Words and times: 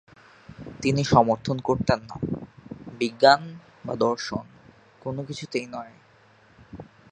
তিনি 0.81 1.01
সমর্থন 1.03 1.57
করতেন 1.59 1.99
না, 2.01 2.17
বিজ্ঞান 2.99 3.41
বা 3.85 3.93
দর্শন 3.95 4.45
কোনকিছুতেই 5.01 5.65
নয়। 5.65 5.93